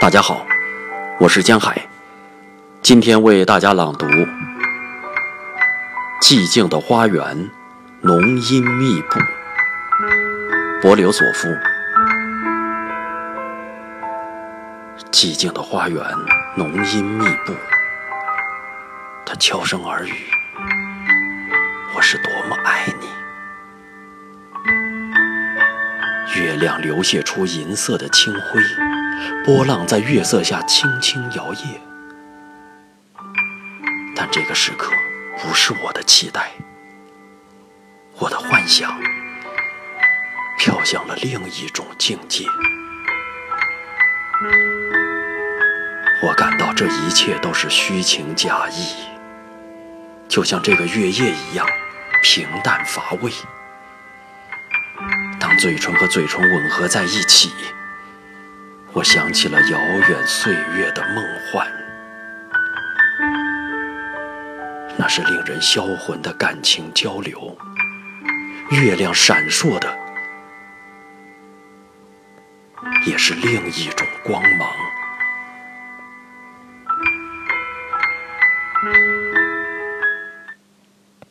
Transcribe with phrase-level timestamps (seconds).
[0.00, 0.46] 大家好，
[1.18, 1.86] 我是江海，
[2.80, 4.06] 今天为大家朗读
[6.22, 7.50] 《寂静的花园，
[8.00, 9.20] 浓荫密布》，
[10.80, 11.48] 柏柳所夫。
[15.12, 16.02] 寂静的花园，
[16.56, 17.52] 浓荫密布，
[19.26, 20.14] 他悄声耳语
[21.94, 23.06] ：“我是多么爱你。”
[26.36, 28.62] 月亮流泻出银色的清辉，
[29.44, 31.64] 波浪在月色下轻轻摇曳。
[34.14, 34.92] 但这个时刻
[35.38, 36.52] 不是我的期待，
[38.18, 38.96] 我的幻想
[40.58, 42.44] 飘向了另一种境界。
[46.22, 48.94] 我感到这一切都是虚情假意，
[50.28, 51.66] 就像这个月夜一样
[52.22, 53.32] 平淡乏味。
[55.60, 57.52] 嘴唇和嘴唇吻合在一起
[58.94, 59.78] 我想起了遥
[60.08, 61.70] 远岁月的梦幻。
[64.96, 67.54] 那是令人销魂的感情交流
[68.70, 69.94] 月亮闪烁的
[73.06, 74.70] 也是另一种光芒。